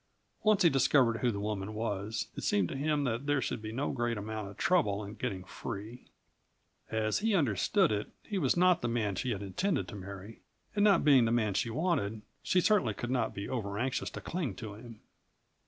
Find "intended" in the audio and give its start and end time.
9.43-9.87